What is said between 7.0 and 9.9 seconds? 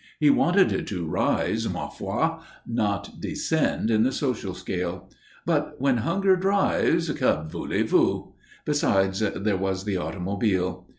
que voulez vous? Besides, there was